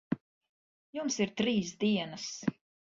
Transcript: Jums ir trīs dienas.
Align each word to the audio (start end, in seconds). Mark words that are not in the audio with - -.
Jums 0.99 1.21
ir 1.27 1.35
trīs 1.43 1.77
dienas. 1.87 2.29